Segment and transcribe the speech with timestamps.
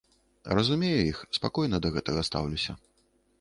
[0.59, 2.77] Разумею іх, спакойна да гэтага стаўлюся.